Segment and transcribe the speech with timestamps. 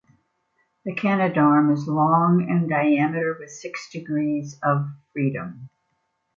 [0.83, 5.69] The Canadarm is long and diameter with six degrees of freedom.